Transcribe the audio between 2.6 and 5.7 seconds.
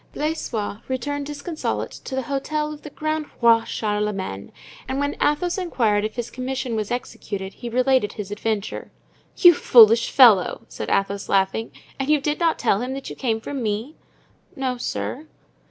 of the Grand Roi Charlemagne and when Athos